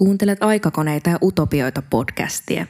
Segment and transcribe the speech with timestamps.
[0.00, 2.66] Kuuntelet aikakoneita ja utopioita podcastia.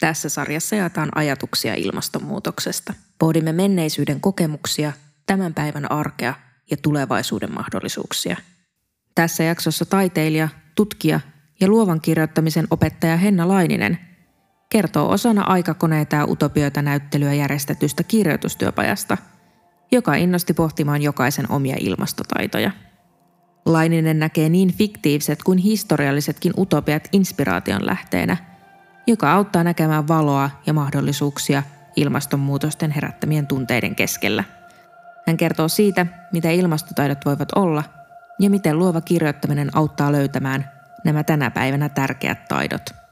[0.00, 2.94] Tässä sarjassa jaetaan ajatuksia ilmastonmuutoksesta.
[3.18, 4.92] Pohdimme menneisyyden kokemuksia,
[5.26, 6.34] tämän päivän arkea
[6.70, 8.36] ja tulevaisuuden mahdollisuuksia.
[9.14, 11.20] Tässä jaksossa taiteilija, tutkija
[11.60, 13.98] ja luovan kirjoittamisen opettaja Henna Laininen
[14.68, 19.16] kertoo osana aikakoneita ja utopioita näyttelyä järjestetystä kirjoitustyöpajasta,
[19.92, 22.70] joka innosti pohtimaan jokaisen omia ilmastotaitoja–
[23.66, 28.36] Laininen näkee niin fiktiiviset kuin historiallisetkin utopiat inspiraation lähteenä,
[29.06, 31.62] joka auttaa näkemään valoa ja mahdollisuuksia
[31.96, 34.44] ilmastonmuutosten herättämien tunteiden keskellä.
[35.26, 37.84] Hän kertoo siitä, mitä ilmastotaidot voivat olla
[38.40, 40.70] ja miten luova kirjoittaminen auttaa löytämään
[41.04, 43.05] nämä tänä päivänä tärkeät taidot.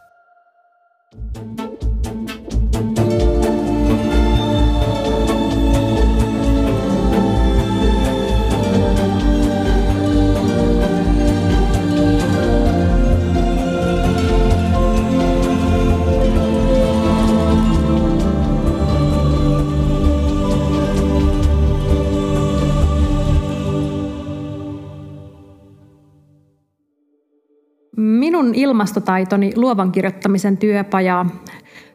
[28.45, 31.27] Minun ilmastotaitoni luovan kirjoittamisen työpaja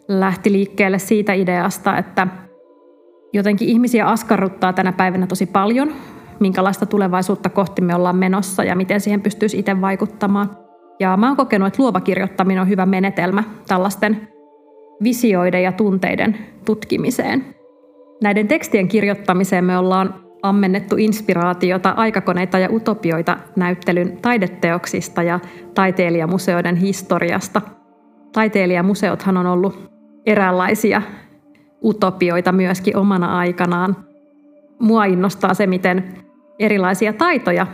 [0.07, 2.27] lähti liikkeelle siitä ideasta, että
[3.33, 5.93] jotenkin ihmisiä askarruttaa tänä päivänä tosi paljon,
[6.39, 10.57] minkälaista tulevaisuutta kohti me ollaan menossa ja miten siihen pystyisi itse vaikuttamaan.
[10.99, 14.27] Ja mä oon kokenut, että luova kirjoittaminen on hyvä menetelmä tällaisten
[15.03, 17.45] visioiden ja tunteiden tutkimiseen.
[18.23, 25.39] Näiden tekstien kirjoittamiseen me ollaan ammennettu inspiraatiota aikakoneita ja utopioita näyttelyn taideteoksista ja
[25.73, 27.61] taiteilijamuseoiden historiasta.
[28.33, 29.89] Taiteilijamuseothan on ollut
[30.25, 31.01] eräänlaisia
[31.83, 33.95] utopioita myöskin omana aikanaan.
[34.79, 36.13] Mua innostaa se, miten
[36.59, 37.67] erilaisia taitoja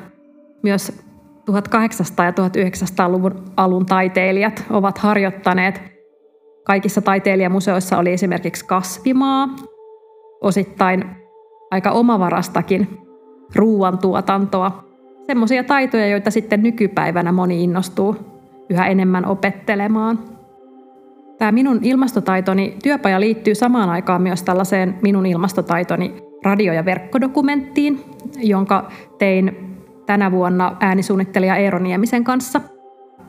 [0.64, 1.06] myös
[1.52, 5.82] 1800- ja 1900-luvun alun taiteilijat ovat harjoittaneet.
[6.64, 9.50] Kaikissa taiteilijamuseoissa oli esimerkiksi kasvimaa,
[10.42, 11.25] osittain
[11.76, 12.98] aika omavarastakin
[13.56, 14.84] ruoantuotantoa.
[15.28, 18.16] Semmoisia taitoja, joita sitten nykypäivänä moni innostuu
[18.70, 20.20] yhä enemmän opettelemaan.
[21.38, 26.16] Tämä minun ilmastotaitoni työpaja liittyy samaan aikaan myös tällaiseen minun ilmastotaitoni
[26.46, 28.02] radio- ja verkkodokumenttiin,
[28.38, 29.76] jonka tein
[30.06, 32.62] tänä vuonna äänisuunnittelija Eero Niemisen kanssa.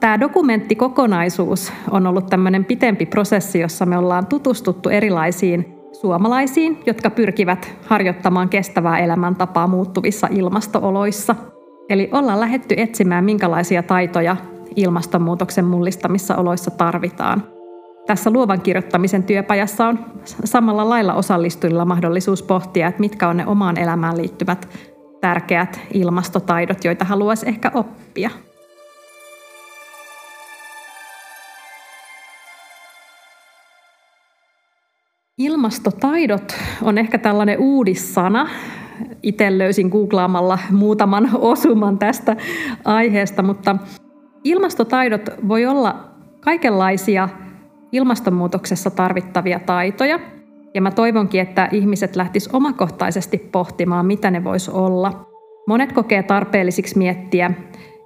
[0.00, 7.74] Tämä dokumenttikokonaisuus on ollut tämmöinen pitempi prosessi, jossa me ollaan tutustuttu erilaisiin suomalaisiin, jotka pyrkivät
[7.86, 11.36] harjoittamaan kestävää elämäntapaa muuttuvissa ilmastooloissa.
[11.88, 14.36] Eli ollaan lähetty etsimään, minkälaisia taitoja
[14.76, 17.42] ilmastonmuutoksen mullistamissa oloissa tarvitaan.
[18.06, 23.78] Tässä luovan kirjoittamisen työpajassa on samalla lailla osallistujilla mahdollisuus pohtia, että mitkä on ne omaan
[23.78, 24.68] elämään liittyvät
[25.20, 28.30] tärkeät ilmastotaidot, joita haluaisi ehkä oppia.
[35.38, 38.48] Ilmastotaidot on ehkä tällainen uudissana.
[39.22, 42.36] Itse löysin googlaamalla muutaman osuman tästä
[42.84, 43.76] aiheesta, mutta
[44.44, 46.10] ilmastotaidot voi olla
[46.40, 47.28] kaikenlaisia
[47.92, 50.20] ilmastonmuutoksessa tarvittavia taitoja.
[50.74, 55.26] Ja mä toivonkin, että ihmiset lähtis omakohtaisesti pohtimaan, mitä ne vois olla.
[55.68, 57.50] Monet kokee tarpeellisiksi miettiä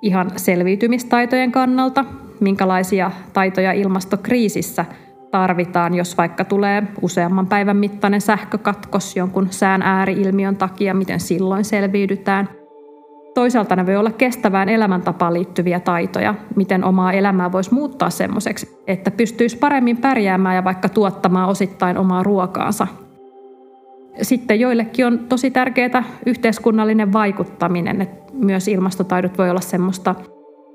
[0.02, 2.04] ihan selviytymistaitojen kannalta,
[2.40, 4.84] minkälaisia taitoja ilmastokriisissä–
[5.30, 12.48] tarvitaan, jos vaikka tulee useamman päivän mittainen sähkökatkos jonkun sään ääriilmiön takia, miten silloin selviydytään.
[13.34, 19.10] Toisaalta ne voi olla kestävään elämäntapaan liittyviä taitoja, miten omaa elämää voisi muuttaa semmoiseksi, että
[19.10, 22.86] pystyisi paremmin pärjäämään ja vaikka tuottamaan osittain omaa ruokaansa.
[24.22, 30.14] Sitten joillekin on tosi tärkeää yhteiskunnallinen vaikuttaminen, että myös ilmastotaidot voi olla semmoista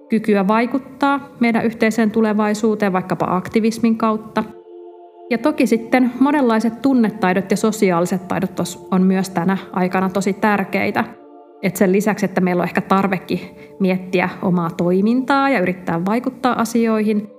[0.10, 4.44] kykyä vaikuttaa meidän yhteiseen tulevaisuuteen vaikkapa aktivismin kautta.
[5.30, 8.52] Ja toki sitten monenlaiset tunnetaidot ja sosiaaliset taidot
[8.92, 11.04] on myös tänä aikana tosi tärkeitä.
[11.64, 13.40] Et sen lisäksi, että meillä on ehkä tarvekin
[13.80, 17.30] miettiä omaa toimintaa ja yrittää vaikuttaa asioihin,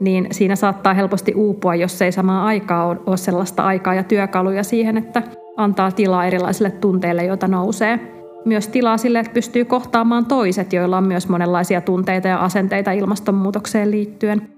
[0.00, 4.96] niin siinä saattaa helposti uupua, jos ei samaan aikaan ole sellaista aikaa ja työkaluja siihen,
[4.96, 5.22] että
[5.56, 11.06] antaa tilaa erilaisille tunteille, joita nousee myös tilaa sille, että pystyy kohtaamaan toiset, joilla on
[11.06, 14.48] myös monenlaisia tunteita ja asenteita ilmastonmuutokseen liittyen.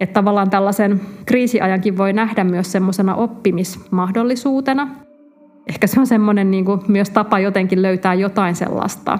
[0.00, 4.88] Että tavallaan tällaisen kriisiajankin voi nähdä myös semmoisena oppimismahdollisuutena.
[5.68, 9.18] Ehkä se on semmoinen niin kuin myös tapa jotenkin löytää jotain sellaista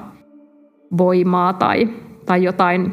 [0.99, 1.89] voimaa tai,
[2.27, 2.93] tai jotain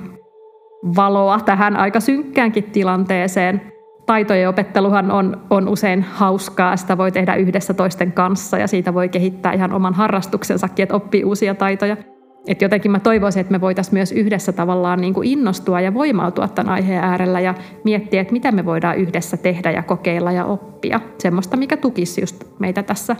[0.95, 3.61] valoa tähän aika synkkäänkin tilanteeseen–
[4.07, 9.09] taitojen opetteluhan on, on usein hauskaa, sitä voi tehdä yhdessä toisten kanssa ja siitä voi
[9.09, 11.97] kehittää ihan oman harrastuksensakin, että oppii uusia taitoja.
[12.47, 16.47] Et jotenkin mä toivoisin, että me voitaisiin myös yhdessä tavallaan niin kuin innostua ja voimautua
[16.47, 20.99] tämän aiheen äärellä ja miettiä, että mitä me voidaan yhdessä tehdä ja kokeilla ja oppia.
[21.17, 23.15] Semmoista, mikä tukisi just meitä tässä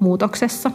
[0.00, 0.70] muutoksessa.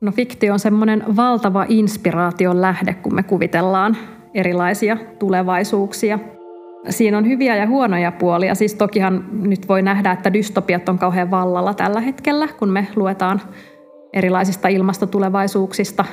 [0.00, 3.96] No fiktio on semmoinen valtava inspiraation lähde, kun me kuvitellaan
[4.34, 6.18] erilaisia tulevaisuuksia.
[6.88, 8.54] Siinä on hyviä ja huonoja puolia.
[8.54, 13.40] Siis tokihan nyt voi nähdä, että dystopiat on kauhean vallalla tällä hetkellä, kun me luetaan
[14.12, 16.04] erilaisista ilmastotulevaisuuksista.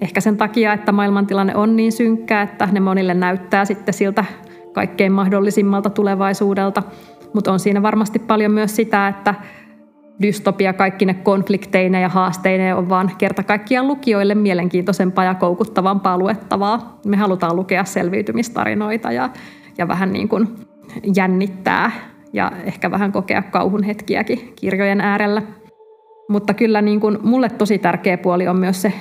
[0.00, 4.24] Ehkä sen takia, että maailmantilanne on niin synkkä, että ne monille näyttää sitten siltä
[4.72, 6.82] kaikkein mahdollisimmalta tulevaisuudelta.
[7.34, 9.34] Mutta on siinä varmasti paljon myös sitä, että
[10.22, 11.16] dystopia kaikki ne
[12.00, 17.00] ja haasteine on vaan kerta kaikkiaan lukijoille mielenkiintoisempaa ja koukuttavampaa luettavaa.
[17.06, 19.30] Me halutaan lukea selviytymistarinoita ja,
[19.78, 20.48] ja vähän niin kuin
[21.16, 21.90] jännittää
[22.32, 25.42] ja ehkä vähän kokea kauhun hetkiäkin kirjojen äärellä.
[26.28, 28.92] Mutta kyllä niin kuin mulle tosi tärkeä puoli on myös se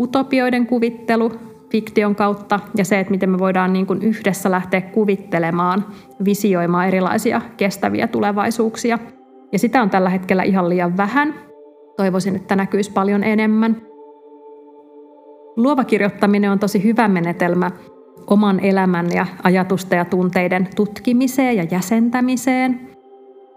[0.00, 1.32] utopioiden kuvittelu
[1.70, 5.84] fiktion kautta ja se, että miten me voidaan niin kuin yhdessä lähteä kuvittelemaan,
[6.24, 8.98] visioimaan erilaisia kestäviä tulevaisuuksia–
[9.52, 11.34] ja sitä on tällä hetkellä ihan liian vähän.
[11.96, 13.82] Toivoisin, että näkyisi paljon enemmän.
[15.56, 17.70] Luova kirjoittaminen on tosi hyvä menetelmä
[18.26, 22.80] oman elämän ja ajatusten ja tunteiden tutkimiseen ja jäsentämiseen.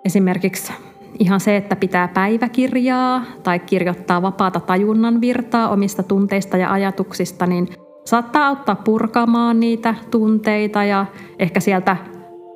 [0.06, 0.74] Esimerkiksi
[1.20, 7.68] ihan se, että pitää päiväkirjaa tai kirjoittaa vapaata tajunnan virtaa omista tunteista ja ajatuksista, niin
[8.06, 11.06] saattaa auttaa purkamaan niitä tunteita ja
[11.40, 11.98] ehkä sieltä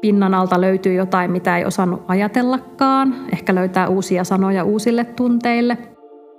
[0.01, 5.77] pinnan alta löytyy jotain, mitä ei osannut ajatellakaan, ehkä löytää uusia sanoja uusille tunteille.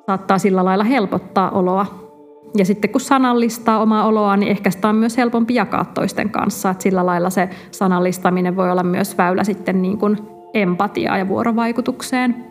[0.07, 2.09] Saattaa sillä lailla helpottaa oloa.
[2.57, 6.71] Ja sitten kun sanallistaa omaa oloa, niin ehkä sitä on myös helpompi jakaa toisten kanssa.
[6.71, 10.19] Että sillä lailla se sanallistaminen voi olla myös väylä sitten niin kuin
[10.55, 12.45] empatiaa ja vuorovaikutukseen.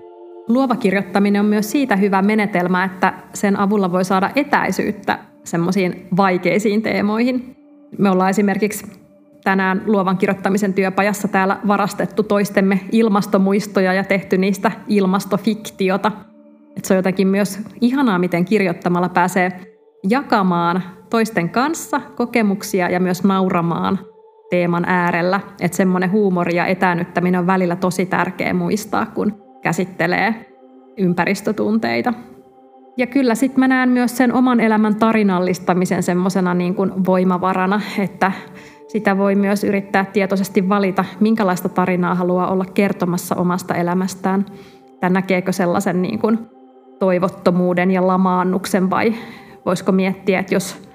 [0.48, 6.82] Luova kirjoittaminen on myös siitä hyvä menetelmä, että sen avulla voi saada etäisyyttä semmoisiin vaikeisiin
[6.82, 7.56] teemoihin.
[7.98, 8.86] Me ollaan esimerkiksi
[9.44, 16.12] tänään luovan kirjoittamisen työpajassa täällä varastettu toistemme ilmastomuistoja ja tehty niistä ilmastofiktiota.
[16.78, 19.52] Et se on jotenkin myös ihanaa, miten kirjoittamalla pääsee
[20.10, 24.00] jakamaan toisten kanssa kokemuksia ja myös nauramaan
[24.50, 25.40] teeman äärellä.
[25.62, 30.54] Että semmoinen huumori ja etäännyttäminen on välillä tosi tärkeä muistaa, kun käsittelee
[30.98, 32.14] ympäristötunteita.
[32.98, 38.32] Ja kyllä sitten mä näen myös sen oman elämän tarinallistamisen semmoisena niin kuin voimavarana, että
[38.98, 44.46] sitä voi myös yrittää tietoisesti valita, minkälaista tarinaa haluaa olla kertomassa omasta elämästään.
[45.00, 46.40] Tai näkeekö sellaisen niin kuin
[47.00, 49.14] toivottomuuden ja lamaannuksen vai
[49.66, 50.90] voisiko miettiä, että jos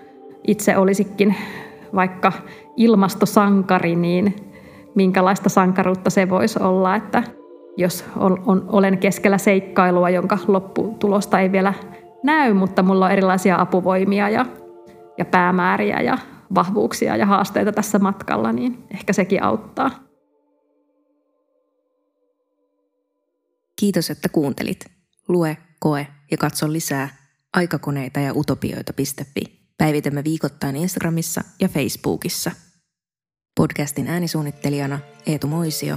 [0.47, 1.35] itse olisikin
[1.95, 2.33] vaikka
[2.77, 4.37] ilmastosankari, niin
[4.95, 7.23] minkälaista sankaruutta se voisi olla, että
[7.77, 11.75] jos on, on, olen keskellä seikkailua, jonka lopputulosta ei vielä
[12.23, 14.47] näy, mutta mulla on erilaisia apuvoimia ja,
[15.19, 16.19] ja päämääriä ja
[16.55, 19.91] vahvuuksia ja haasteita tässä matkalla, niin ehkä sekin auttaa.
[23.81, 24.87] Kiitos, että kuuntelit.
[25.29, 27.09] Lue, koe ja katso lisää
[27.53, 29.63] aikakoneita ja utopioita.fi.
[29.79, 32.51] Päivitämme viikoittain Instagramissa ja Facebookissa.
[33.57, 35.97] Podcastin äänisuunnittelijana Eetu Moisio,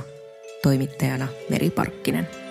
[0.64, 2.45] toimittajana Meri Parkkinen.